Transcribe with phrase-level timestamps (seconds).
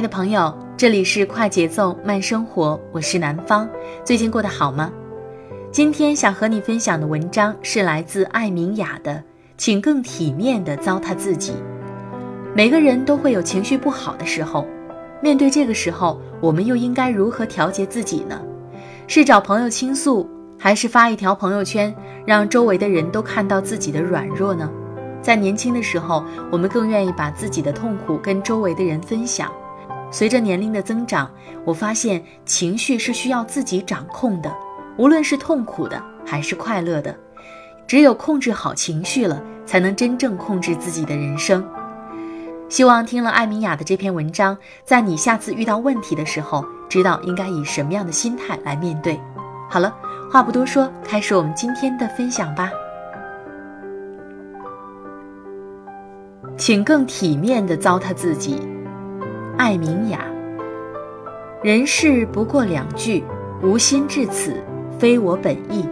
[0.00, 3.68] 的朋友，这里是快节奏慢生活，我是南方。
[4.02, 4.90] 最近过得好吗？
[5.70, 9.22] 今天想和你分享的文章是来自艾明雅的，
[9.58, 11.52] 请更体面地糟蹋自己。
[12.54, 14.66] 每个人都会有情绪不好的时候，
[15.20, 18.40] 面对这个时候，我们又应该如何调节自己呢？
[19.06, 20.26] 是找朋友倾诉，
[20.58, 24.70] 还是发一条朋友圈，让周围的人都看到自己的软弱呢？
[25.20, 29.52] 在年轻的时候，我们更愿意把自己的痛苦跟周围的人分享。
[30.10, 31.30] 随着年龄的增长，
[31.64, 34.52] 我发现情绪是需要自己掌控的，
[34.96, 37.16] 无论是痛苦的还是快乐的，
[37.86, 41.64] 只有控制好情绪了，才能真正控制自己的人生。
[42.68, 49.20] 希望听了艾米雅的这篇文章，在你下次遇到问题的时候，知道应该以什么样的心态来面对。
[49.68, 49.94] 好了，
[50.30, 52.70] 话不多说，开始我们今天的分享吧。
[56.56, 58.60] 请更体面地糟蹋自己。
[59.60, 60.24] 艾明雅，
[61.62, 63.22] 人世不过两句，
[63.62, 64.54] 无心至此，
[64.98, 65.86] 非我本意，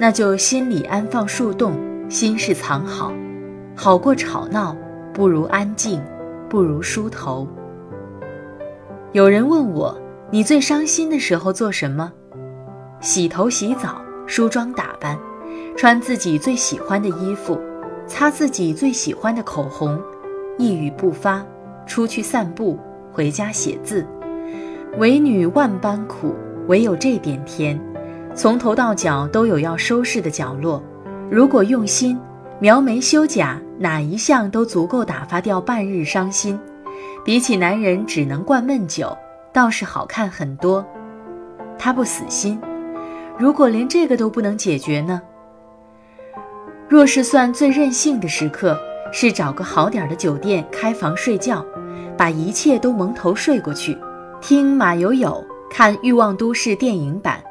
[0.00, 1.76] 那就心里安放树洞，
[2.10, 3.12] 心事藏好，
[3.76, 4.76] 好过吵闹，
[5.12, 6.02] 不如安静，
[6.48, 7.46] 不如梳头。
[9.12, 9.96] 有人问我，
[10.32, 12.12] 你最伤心的时候做什么？
[12.98, 15.16] 洗头洗澡，梳妆打扮，
[15.76, 17.56] 穿自己最喜欢的衣服，
[18.08, 19.96] 擦自己最喜欢的口红，
[20.58, 21.46] 一语不发，
[21.86, 22.76] 出去散步。
[23.14, 24.04] 回家写字，
[24.98, 26.34] 为女万般苦，
[26.66, 27.80] 唯有这点甜。
[28.34, 30.82] 从头到脚都有要收拾的角落，
[31.30, 32.18] 如果用心，
[32.58, 36.58] 描眉修甲，哪一项都足够打发掉半日伤心。
[37.24, 39.16] 比起男人只能灌闷酒，
[39.52, 40.84] 倒是好看很多。
[41.78, 42.60] 他不死心，
[43.38, 45.22] 如果连这个都不能解决呢？
[46.88, 48.76] 若是算最任性的时刻，
[49.12, 51.64] 是找个好点的酒店开房睡觉。
[52.16, 53.96] 把一切都蒙头睡过去，
[54.40, 57.42] 听马友友，看《欲望都市》电影版，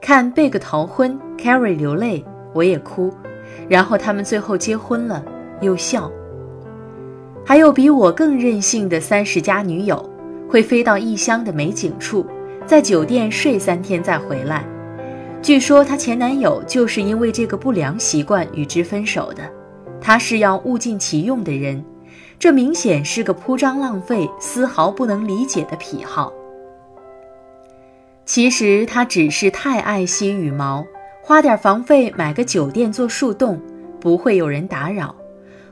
[0.00, 3.12] 看贝克逃婚，Carrie 流泪，我也哭，
[3.68, 5.24] 然后他们最后结婚了，
[5.60, 6.10] 又笑。
[7.44, 10.08] 还有比我更任性的三十加女友，
[10.48, 12.24] 会飞到异乡的美景处，
[12.64, 14.64] 在酒店睡三天再回来。
[15.42, 19.42] 据说她前男友就是因为这个不良习惯与之分手的，
[20.00, 21.84] 她是要物尽其用的人。
[22.42, 26.32] 这明显是个铺张浪费、丝毫不能理解的癖好。
[28.26, 30.84] 其实他只是太爱惜羽毛，
[31.22, 33.62] 花点房费买个酒店做树洞，
[34.00, 35.14] 不会有人打扰，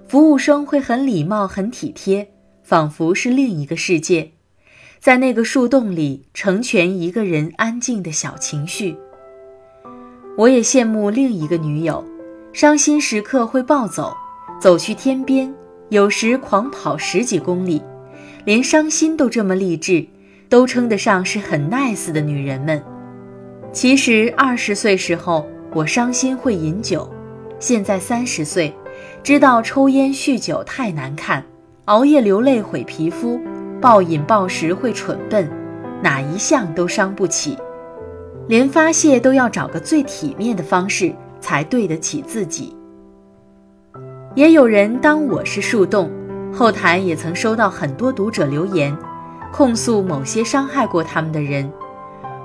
[0.07, 2.31] 服务生会很礼貌、很体贴，
[2.63, 4.31] 仿佛是另一个世界。
[5.01, 8.97] 在那个树洞里，成全一个人安静的小情绪。
[10.37, 12.05] 我也羡慕另一个女友，
[12.53, 14.17] 伤心时刻会暴走，
[14.61, 15.53] 走去天边。
[15.91, 17.83] 有时狂跑十几公里，
[18.45, 20.07] 连伤心都这么励志，
[20.48, 22.81] 都称得上是很 nice 的女人们。
[23.72, 25.45] 其实二十岁时候
[25.75, 27.13] 我伤心会饮酒，
[27.59, 28.72] 现在三十岁，
[29.25, 31.45] 知道抽烟酗酒太难看，
[31.87, 33.41] 熬夜流泪毁皮肤，
[33.81, 35.51] 暴饮暴食会蠢笨，
[36.01, 37.59] 哪一项都伤不起，
[38.47, 42.77] 连发泄都要找个最体面的方式才对得起自己。
[44.36, 46.09] 也有人当我是树洞，
[46.53, 48.97] 后台也曾收到很多读者留言，
[49.53, 51.71] 控诉某些伤害过他们的人，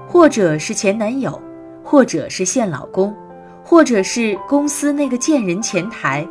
[0.08, 1.40] 或者是前男友，
[1.84, 3.16] 或者是现老公，
[3.64, 6.28] 或者是公司那个贱人前台。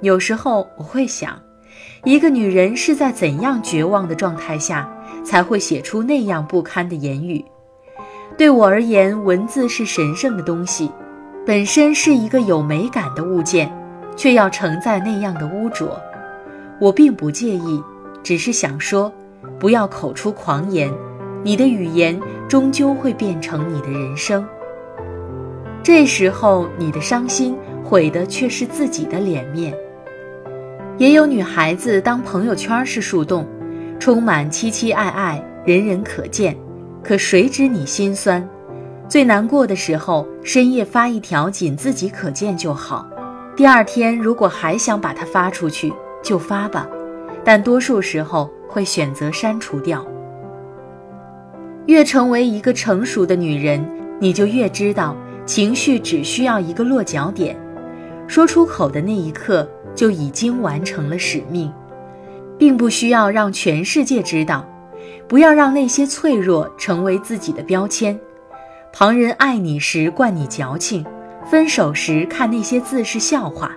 [0.00, 1.38] 有时候我会想，
[2.04, 4.90] 一个女人是在怎样绝望的状态下，
[5.22, 7.44] 才会写出那样不堪的言语？
[8.38, 10.90] 对我而言，文字是神圣的东西，
[11.46, 13.70] 本身是一个有美感的物件，
[14.16, 16.00] 却要承载那样的污浊。
[16.80, 17.82] 我并不介意，
[18.22, 19.12] 只是想说，
[19.58, 20.92] 不要口出狂言，
[21.42, 22.18] 你的语言
[22.48, 24.44] 终究会变成你的人生。
[25.82, 29.72] 这时候，你的伤心毁的却是自己的脸面。
[30.98, 33.46] 也有女孩子当朋友圈是树洞，
[34.00, 36.56] 充满凄凄爱爱，人人可见。
[37.02, 38.46] 可谁知你心酸，
[39.08, 43.06] 最难过的时候，深夜发一条仅自己可见就好。
[43.56, 45.90] 第二天如果还想把它发出去，
[46.22, 46.86] 就发吧，
[47.42, 50.06] 但多数时候会选择删除掉。
[51.86, 53.82] 越成为一个成熟的女人，
[54.20, 55.16] 你就越知道，
[55.46, 57.56] 情绪只需要一个落脚点，
[58.26, 61.72] 说出口的那一刻就已经完成了使命，
[62.58, 64.68] 并不需要让全世界知道。
[65.28, 68.18] 不要让那些脆弱成为自己的标签。
[68.92, 71.04] 旁人爱你时惯你矫情，
[71.50, 73.72] 分手时看那些字是笑话。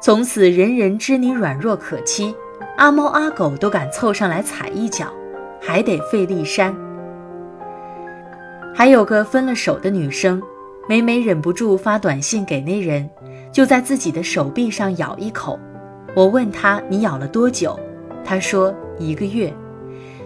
[0.00, 2.34] 从此人人知你软弱可欺，
[2.76, 5.12] 阿猫阿狗都敢凑上来踩一脚，
[5.60, 6.74] 还得费力删。
[8.74, 10.42] 还有个分了手的女生，
[10.88, 13.08] 每每忍不住发短信给那人，
[13.52, 15.58] 就在自己的手臂上咬一口。
[16.14, 17.78] 我问她你咬了多久？
[18.24, 19.52] 她说一个月。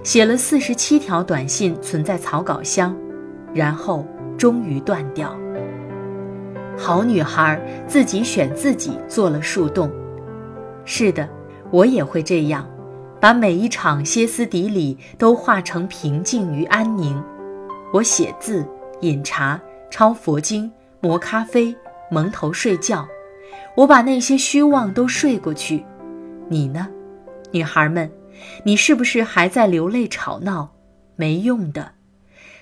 [0.03, 2.97] 写了四十七条短信存在草稿箱，
[3.53, 4.07] 然后
[4.39, 5.37] 终于断掉。
[6.77, 9.91] 好女孩自己选自己做了树洞。
[10.85, 11.29] 是的，
[11.71, 12.69] 我也会这样，
[13.21, 17.23] 把每一场歇斯底里都化成平静与安宁。
[17.93, 18.67] 我写字、
[19.01, 20.71] 饮茶、抄佛经、
[21.01, 21.75] 磨咖啡、
[22.11, 23.07] 蒙头睡觉。
[23.75, 25.85] 我把那些虚妄都睡过去。
[26.49, 26.89] 你呢，
[27.51, 28.11] 女孩们？
[28.65, 30.71] 你是不是还在流泪吵闹？
[31.17, 31.91] 没用的，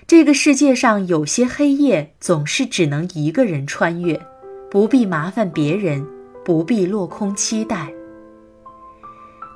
[0.07, 4.21] 这个世界上有些黑夜总是只能一个人穿越，
[4.69, 6.05] 不必麻烦别人，
[6.43, 7.91] 不必落空期待。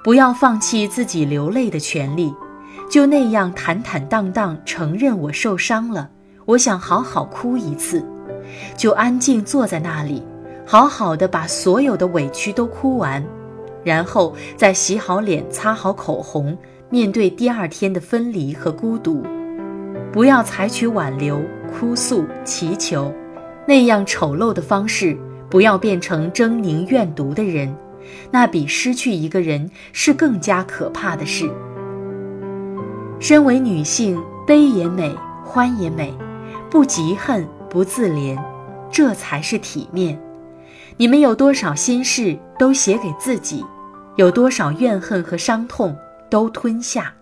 [0.04, 2.34] 不要放弃自己流泪的权利，
[2.90, 6.10] 就那样坦坦荡荡承认我受伤了，
[6.46, 8.04] 我想好好哭一次，
[8.76, 10.24] 就安静坐在那里，
[10.66, 13.24] 好好的把所有的委屈都哭完。
[13.84, 16.58] 然后再洗好脸，擦好口红，
[16.90, 19.24] 面对第二天的分离和孤独，
[20.12, 21.42] 不要采取挽留、
[21.72, 23.14] 哭诉、祈求
[23.68, 25.16] 那样丑陋的方式，
[25.50, 27.74] 不要变成狰狞怨毒的人，
[28.32, 31.50] 那比失去一个人是更加可怕的事。
[33.20, 35.16] 身为女性，悲也美，
[35.46, 36.12] 欢也美，
[36.72, 38.38] 不嫉恨，不自怜，
[38.90, 40.20] 这才是体面。
[40.98, 43.64] 你们有多少心事都写给自己，
[44.16, 45.96] 有多少怨恨和伤痛
[46.30, 47.14] 都吞下。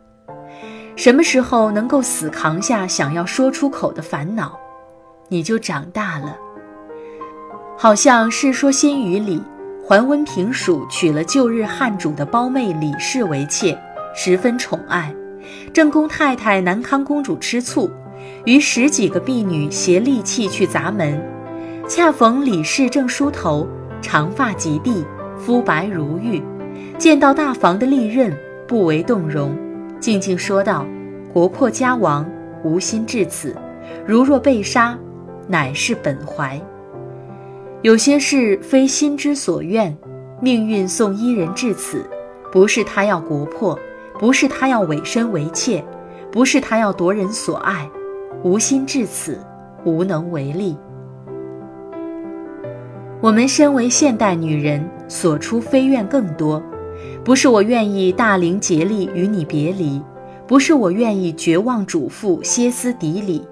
[0.97, 4.59] 什么时候能够死扛下想要说出口的烦恼，
[5.29, 6.35] 你就长大了。
[7.77, 9.39] 好像《世说新语》里，
[9.85, 13.77] 桓温平蜀娶了旧日汉主的胞妹李氏为妾，
[14.15, 15.13] 十分宠爱。
[15.71, 17.87] 正宫太太南康公主吃醋，
[18.45, 21.23] 与十几个婢女携利器去砸门。
[21.87, 23.67] 恰逢李氏正梳头，
[24.01, 25.05] 长发及地，
[25.37, 26.41] 肤白如玉，
[26.97, 28.35] 见到大房的利刃，
[28.67, 29.55] 不为动容，
[29.99, 30.85] 静静说道
[31.33, 32.25] ：“国破家亡，
[32.63, 33.55] 无心至此。
[34.05, 34.97] 如若被杀，
[35.47, 36.61] 乃是本怀。
[37.81, 39.95] 有些事非心之所愿，
[40.41, 42.05] 命运送伊人至此，
[42.51, 43.77] 不是他要国破，
[44.19, 45.83] 不是他要委身为妾，
[46.31, 47.89] 不是他要夺人所爱，
[48.43, 49.39] 无心至此，
[49.83, 50.77] 无能为力。”
[53.19, 56.61] 我们身为现代女人，所出非愿更多。
[57.23, 60.01] 不是我愿意大龄竭力与你别离，
[60.47, 63.45] 不是我愿意绝望嘱咐歇斯底里，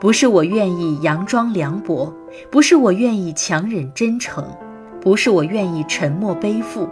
[0.00, 2.12] 不是我愿意佯装凉薄，
[2.50, 4.44] 不是我愿意强忍真诚，
[5.00, 6.88] 不是我愿意沉默背负，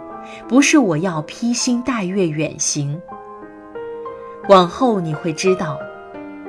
[0.47, 2.99] 不是我要披星戴月远行。
[4.49, 5.77] 往后你会知道，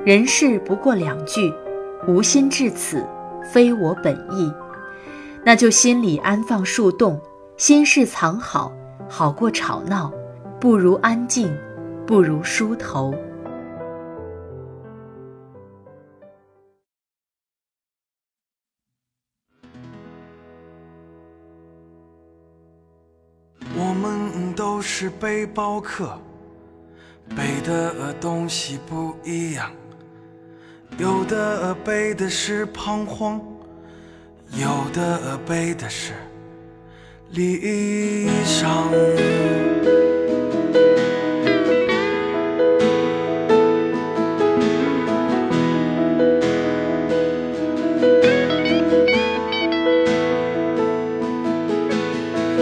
[0.05, 1.53] 人世不过两句，
[2.07, 3.05] 无心至此，
[3.51, 4.51] 非我本意。
[5.45, 7.19] 那就心里安放树洞，
[7.57, 8.71] 心事藏好，
[9.15, 10.11] 好过吵闹，
[10.59, 11.55] 不如安静，
[12.07, 13.13] 不如梳头。
[23.77, 26.17] 我们都是背包客，
[27.35, 29.71] 背的东西不一样，
[30.97, 33.39] 有的背的是彷徨。
[34.53, 36.13] 有的背的是
[37.35, 38.91] 离乡，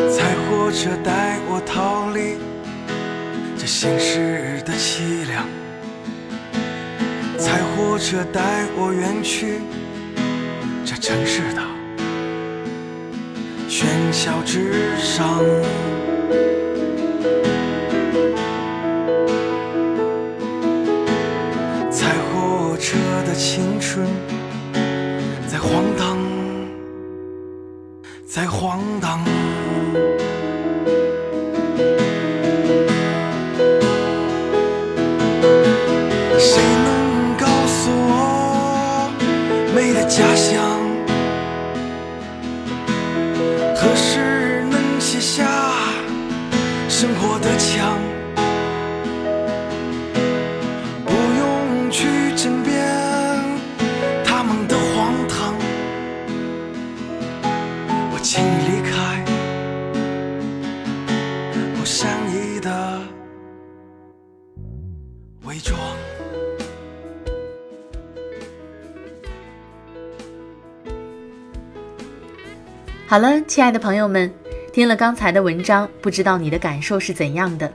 [0.10, 2.38] 彩火车带我逃离
[3.58, 5.46] 这城市的凄凉，
[7.38, 9.60] 彩火车带我远去
[10.86, 11.71] 这城市的。
[13.72, 15.40] 喧嚣之上。
[21.90, 24.06] 踩火车的青春，
[25.48, 26.18] 在晃荡，
[28.26, 29.22] 在晃荡。
[73.12, 74.34] 好了，亲爱的朋友们，
[74.72, 77.70] 听了刚才的文章，不知道你的感受是怎样的？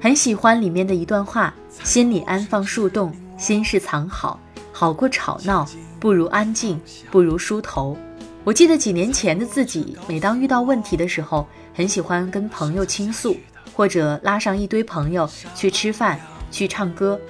[0.00, 4.40] 很喜欢里面的一段话：“心里安放树洞，心事藏好，
[4.72, 5.64] 好过吵闹，
[6.00, 7.96] 不如安静，不如梳头。”
[8.42, 13.36] 我记得几年前的自己，每当遇到问题的时候，很喜欢跟朋友倾诉，
[13.76, 16.18] 或者拉上一堆朋友去吃饭、
[16.50, 17.20] 去唱歌，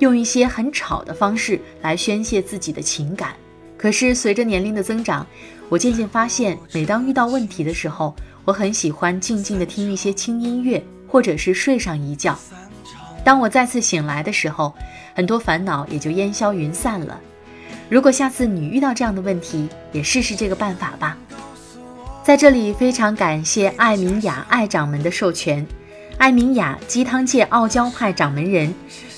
[0.00, 3.34] 用一些很吵的方式来宣泄自己的情感。
[3.80, 5.26] 可是随着年龄的增长，
[5.70, 12.38] 我渐渐发现，每当遇到问题的时候，我很喜欢静静的听一些轻音乐，或者是睡上一觉。
[13.24, 14.74] 当我再次醒来的时候，
[15.14, 17.18] 很多烦恼也就烟消云散了。
[17.88, 21.16] 如果下次你遇到这样的问题，也试试这个办法吧。
[22.22, 25.66] 在这里非常感谢艾明雅艾掌门的授权。
[26.18, 28.74] 艾明雅鸡汤界傲娇派掌门人，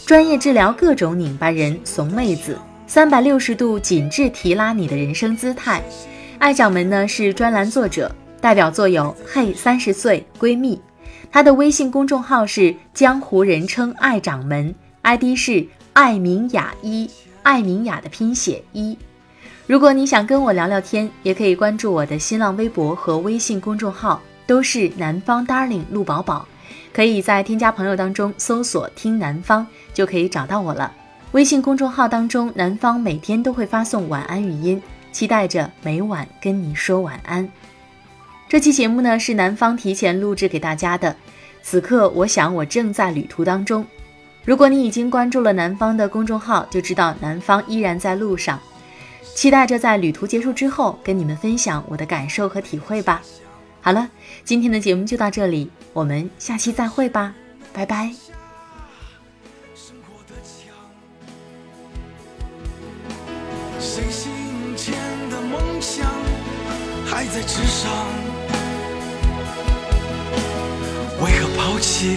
[0.07, 5.83] 专业治疗各种拧巴人、怂妹子，三百六十度紧致提拉你的人生姿态。
[6.39, 10.77] 爱掌门呢是专栏作者，代表作有《嘿三十岁闺蜜》，
[11.31, 17.09] 他的微信公众号是江湖人称爱掌门，ID 是艾明雅一。
[17.43, 18.97] 艾明雅的拼写一。
[19.67, 26.47] 如果你想跟我聊聊天，也可以关注我的新浪微博和微信公众号，都是南方 darling 陆宝宝。
[26.93, 30.93] 可以在添加朋友当中搜索“听南方”，就可以找到我了。
[31.33, 34.81] 微信公众号当中，南方每天都会发送晚安语音，
[35.13, 37.49] 期待着每晚跟你说晚安。
[38.49, 41.17] 这期节目呢是南方提前录制给大家的，
[41.63, 43.85] 此刻我想我正在旅途当中。
[44.45, 48.61] 如果你已经关注了南方的公众号，就知道南方依然在路上，
[49.35, 53.23] 期待着在旅途结束之后跟你们分享我的感受和体会吧。
[53.81, 54.07] 好了，
[54.45, 57.35] 今天的节目就到这里，我们下期再会吧，
[57.73, 58.13] 拜拜。
[63.85, 64.31] 谁心
[64.77, 64.95] 间
[65.29, 66.07] 的梦想
[67.05, 67.91] 还在纸上？
[71.21, 72.17] 为何抛弃？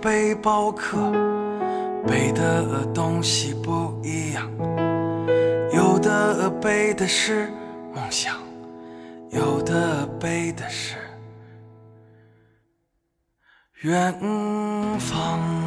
[0.00, 0.96] 背包客，
[2.06, 4.50] 背的东西不一样，
[5.72, 7.50] 有的背的是
[7.94, 8.36] 梦想。
[9.30, 10.96] 有的背的是
[13.82, 14.14] 远
[14.98, 15.65] 方。